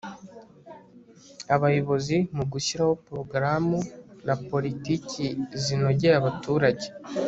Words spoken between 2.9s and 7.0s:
porogaramu na poritiki zinogeye abaturage